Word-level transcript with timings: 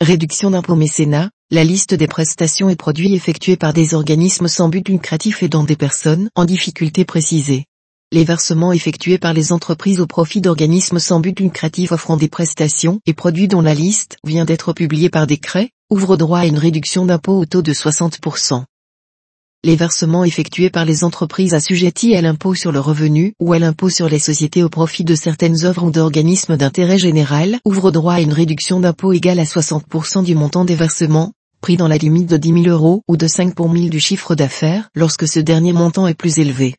Réduction 0.00 0.52
d'impôts 0.52 0.76
mécénat, 0.76 1.28
la 1.50 1.64
liste 1.64 1.92
des 1.92 2.06
prestations 2.06 2.70
et 2.70 2.76
produits 2.76 3.14
effectués 3.14 3.56
par 3.56 3.72
des 3.72 3.94
organismes 3.94 4.46
sans 4.46 4.68
but 4.68 4.88
lucratif 4.88 5.42
et 5.42 5.48
dans 5.48 5.64
des 5.64 5.74
personnes 5.74 6.30
en 6.36 6.44
difficulté 6.44 7.04
précisée. 7.04 7.64
Les 8.12 8.22
versements 8.22 8.72
effectués 8.72 9.18
par 9.18 9.32
les 9.32 9.50
entreprises 9.50 9.98
au 9.98 10.06
profit 10.06 10.40
d'organismes 10.40 11.00
sans 11.00 11.18
but 11.18 11.40
lucratif 11.40 11.90
offrant 11.90 12.16
des 12.16 12.28
prestations 12.28 13.00
et 13.06 13.12
produits 13.12 13.48
dont 13.48 13.60
la 13.60 13.74
liste 13.74 14.18
vient 14.22 14.44
d'être 14.44 14.72
publiée 14.72 15.10
par 15.10 15.26
décret, 15.26 15.70
ouvrent 15.90 16.16
droit 16.16 16.38
à 16.38 16.46
une 16.46 16.58
réduction 16.58 17.04
d'impôt 17.04 17.36
au 17.36 17.44
taux 17.44 17.62
de 17.62 17.72
60% 17.72 18.62
les 19.64 19.74
versements 19.74 20.24
effectués 20.24 20.70
par 20.70 20.84
les 20.84 21.02
entreprises 21.02 21.52
assujetties 21.52 22.14
à 22.14 22.22
l'impôt 22.22 22.54
sur 22.54 22.70
le 22.70 22.78
revenu 22.78 23.34
ou 23.40 23.52
à 23.52 23.58
l'impôt 23.58 23.90
sur 23.90 24.08
les 24.08 24.20
sociétés 24.20 24.62
au 24.62 24.68
profit 24.68 25.02
de 25.02 25.16
certaines 25.16 25.64
œuvres 25.64 25.82
ou 25.82 25.90
d'organismes 25.90 26.56
d'intérêt 26.56 26.98
général 26.98 27.58
ouvrent 27.64 27.90
droit 27.90 28.14
à 28.14 28.20
une 28.20 28.32
réduction 28.32 28.78
d'impôt 28.78 29.12
égale 29.12 29.40
à 29.40 29.44
60% 29.44 30.22
du 30.22 30.36
montant 30.36 30.64
des 30.64 30.76
versements, 30.76 31.32
pris 31.60 31.76
dans 31.76 31.88
la 31.88 31.96
limite 31.96 32.30
de 32.30 32.36
10 32.36 32.62
000 32.62 32.66
euros 32.68 33.02
ou 33.08 33.16
de 33.16 33.26
5 33.26 33.54
pour 33.56 33.68
1000 33.68 33.90
du 33.90 33.98
chiffre 33.98 34.36
d'affaires 34.36 34.90
lorsque 34.94 35.26
ce 35.26 35.40
dernier 35.40 35.72
montant 35.72 36.06
est 36.06 36.14
plus 36.14 36.38
élevé. 36.38 36.76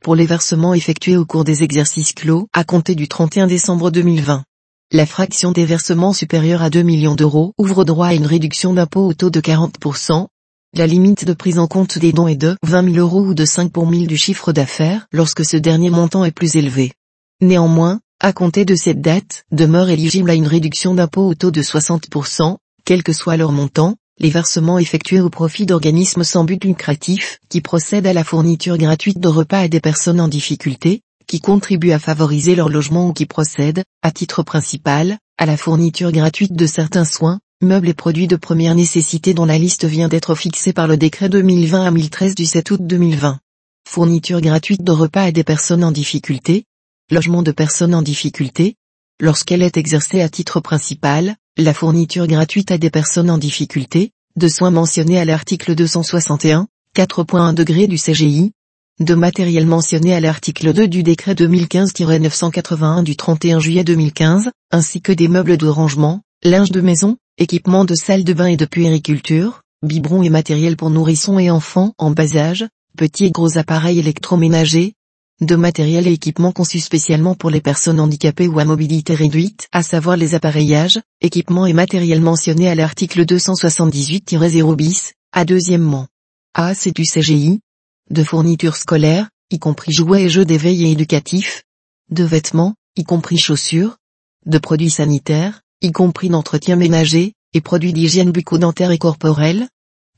Pour 0.00 0.14
les 0.14 0.26
versements 0.26 0.72
effectués 0.72 1.16
au 1.16 1.26
cours 1.26 1.44
des 1.44 1.64
exercices 1.64 2.12
clos 2.12 2.46
à 2.52 2.62
compter 2.62 2.94
du 2.94 3.08
31 3.08 3.48
décembre 3.48 3.90
2020. 3.90 4.44
La 4.92 5.06
fraction 5.06 5.50
des 5.50 5.64
versements 5.64 6.12
supérieurs 6.12 6.62
à 6.62 6.70
2 6.70 6.82
millions 6.82 7.16
d'euros 7.16 7.54
ouvre 7.58 7.84
droit 7.84 8.06
à 8.06 8.14
une 8.14 8.26
réduction 8.26 8.72
d'impôt 8.72 9.06
au 9.06 9.14
taux 9.14 9.30
de 9.30 9.40
40%, 9.40 10.26
la 10.72 10.86
limite 10.86 11.24
de 11.24 11.32
prise 11.32 11.58
en 11.58 11.66
compte 11.66 11.98
des 11.98 12.12
dons 12.12 12.28
est 12.28 12.36
de 12.36 12.56
20 12.62 12.94
000 12.94 12.96
euros 12.96 13.22
ou 13.22 13.34
de 13.34 13.44
5 13.44 13.72
pour 13.72 13.86
1000 13.86 14.06
du 14.06 14.16
chiffre 14.16 14.52
d'affaires 14.52 15.08
lorsque 15.12 15.44
ce 15.44 15.56
dernier 15.56 15.90
montant 15.90 16.24
est 16.24 16.30
plus 16.30 16.56
élevé. 16.56 16.92
Néanmoins, 17.40 18.00
à 18.20 18.32
compter 18.32 18.64
de 18.64 18.76
cette 18.76 19.00
date, 19.00 19.44
demeure 19.50 19.90
éligible 19.90 20.30
à 20.30 20.34
une 20.34 20.46
réduction 20.46 20.94
d'impôt 20.94 21.26
au 21.26 21.34
taux 21.34 21.50
de 21.50 21.60
60%, 21.60 22.56
quel 22.84 23.02
que 23.02 23.12
soit 23.12 23.36
leur 23.36 23.50
montant, 23.50 23.96
les 24.20 24.30
versements 24.30 24.78
effectués 24.78 25.20
au 25.20 25.28
profit 25.28 25.66
d'organismes 25.66 26.24
sans 26.24 26.44
but 26.44 26.62
lucratif, 26.62 27.40
qui 27.48 27.60
procèdent 27.60 28.06
à 28.06 28.12
la 28.12 28.24
fourniture 28.24 28.78
gratuite 28.78 29.18
de 29.18 29.28
repas 29.28 29.60
à 29.60 29.68
des 29.68 29.80
personnes 29.80 30.20
en 30.20 30.28
difficulté, 30.28 31.02
qui 31.26 31.40
contribuent 31.40 31.92
à 31.92 31.98
favoriser 31.98 32.54
leur 32.54 32.68
logement 32.68 33.08
ou 33.08 33.12
qui 33.12 33.26
procèdent, 33.26 33.82
à 34.02 34.12
titre 34.12 34.42
principal, 34.42 35.18
à 35.36 35.46
la 35.46 35.56
fourniture 35.56 36.12
gratuite 36.12 36.52
de 36.52 36.66
certains 36.66 37.04
soins, 37.04 37.40
meubles 37.62 37.90
et 37.90 37.94
produits 37.94 38.26
de 38.26 38.36
première 38.36 38.74
nécessité 38.74 39.34
dont 39.34 39.44
la 39.44 39.58
liste 39.58 39.84
vient 39.84 40.08
d'être 40.08 40.34
fixée 40.34 40.72
par 40.72 40.86
le 40.86 40.96
décret 40.96 41.28
2020 41.28 41.84
à 41.84 41.90
1013 41.90 42.34
du 42.34 42.46
7 42.46 42.70
août 42.70 42.80
2020. 42.82 43.38
Fourniture 43.86 44.40
gratuite 44.40 44.82
de 44.82 44.92
repas 44.92 45.24
à 45.24 45.30
des 45.30 45.44
personnes 45.44 45.84
en 45.84 45.92
difficulté, 45.92 46.64
logement 47.10 47.42
de 47.42 47.52
personnes 47.52 47.94
en 47.94 48.00
difficulté, 48.00 48.76
lorsqu'elle 49.20 49.62
est 49.62 49.76
exercée 49.76 50.22
à 50.22 50.30
titre 50.30 50.60
principal, 50.60 51.36
la 51.58 51.74
fourniture 51.74 52.26
gratuite 52.26 52.70
à 52.70 52.78
des 52.78 52.88
personnes 52.88 53.30
en 53.30 53.36
difficulté, 53.36 54.12
de 54.36 54.48
soins 54.48 54.70
mentionnés 54.70 55.18
à 55.18 55.26
l'article 55.26 55.74
261, 55.74 56.66
4.1 56.96 57.52
degré 57.52 57.86
du 57.86 57.96
CGI, 57.96 58.52
de 59.00 59.14
matériel 59.14 59.66
mentionné 59.66 60.14
à 60.14 60.20
l'article 60.20 60.72
2 60.72 60.88
du 60.88 61.02
décret 61.02 61.34
2015-981 61.34 63.02
du 63.02 63.16
31 63.16 63.60
juillet 63.60 63.84
2015, 63.84 64.50
ainsi 64.70 65.02
que 65.02 65.12
des 65.12 65.28
meubles 65.28 65.58
de 65.58 65.66
rangement, 65.66 66.22
linge 66.42 66.70
de 66.70 66.80
maison, 66.80 67.18
équipement 67.36 67.84
de 67.84 67.94
salle 67.94 68.24
de 68.24 68.32
bain 68.32 68.46
et 68.46 68.56
de 68.56 68.64
puériculture, 68.64 69.60
biberons 69.82 70.22
et 70.22 70.30
matériel 70.30 70.76
pour 70.76 70.88
nourrissons 70.88 71.38
et 71.38 71.50
enfants 71.50 71.92
en 71.98 72.10
bas 72.10 72.34
âge, 72.36 72.66
petits 72.96 73.26
et 73.26 73.30
gros 73.30 73.58
appareils 73.58 73.98
électroménagers, 73.98 74.94
de 75.42 75.56
matériel 75.56 76.06
et 76.06 76.12
équipements 76.12 76.52
conçus 76.52 76.80
spécialement 76.80 77.34
pour 77.34 77.50
les 77.50 77.60
personnes 77.60 78.00
handicapées 78.00 78.48
ou 78.48 78.58
à 78.58 78.64
mobilité 78.64 79.14
réduite, 79.14 79.68
à 79.72 79.82
savoir 79.82 80.16
les 80.16 80.34
appareillages, 80.34 81.00
équipements 81.20 81.66
et 81.66 81.74
matériel 81.74 82.22
mentionnés 82.22 82.70
à 82.70 82.74
l'article 82.74 83.24
278-0 83.24 84.76
bis, 84.76 85.12
à 85.32 85.44
deuxièmement. 85.44 86.08
A. 86.54 86.74
C'est 86.74 86.94
du 86.94 87.04
CGI. 87.04 87.60
De 88.08 88.24
fournitures 88.24 88.76
scolaires, 88.76 89.28
y 89.50 89.58
compris 89.58 89.92
jouets 89.92 90.24
et 90.24 90.30
jeux 90.30 90.44
d'éveil 90.44 90.84
et 90.84 90.90
éducatifs. 90.90 91.64
De 92.10 92.24
vêtements, 92.24 92.74
y 92.96 93.04
compris 93.04 93.38
chaussures. 93.38 93.98
De 94.46 94.58
produits 94.58 94.90
sanitaires, 94.90 95.60
y 95.82 95.92
compris 95.92 96.28
d'entretien 96.28 96.76
ménager, 96.76 97.34
et 97.52 97.60
produits 97.60 97.92
d'hygiène 97.92 98.32
bucco-dentaire 98.32 98.90
et 98.90 98.98
corporelle, 98.98 99.68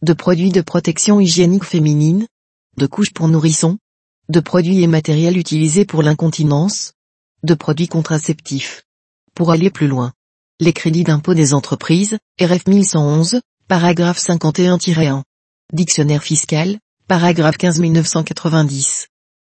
de 0.02 0.12
produits 0.12 0.50
de 0.50 0.60
protection 0.60 1.20
hygiénique 1.20 1.64
féminine, 1.64 2.26
de 2.76 2.86
couches 2.86 3.12
pour 3.12 3.28
nourrissons, 3.28 3.78
de 4.28 4.40
produits 4.40 4.82
et 4.82 4.86
matériels 4.86 5.36
utilisés 5.36 5.84
pour 5.84 6.02
l'incontinence, 6.02 6.92
de 7.42 7.54
produits 7.54 7.88
contraceptifs. 7.88 8.82
Pour 9.34 9.50
aller 9.50 9.70
plus 9.70 9.88
loin. 9.88 10.12
Les 10.60 10.72
crédits 10.72 11.04
d'impôt 11.04 11.34
des 11.34 11.54
entreprises, 11.54 12.18
RF 12.40 12.66
1111, 12.66 13.40
paragraphe 13.68 14.18
51-1. 14.18 15.22
Dictionnaire 15.72 16.22
fiscal, 16.22 16.78
paragraphe 17.08 17.56
15 17.56 17.80
1990. 17.80 19.11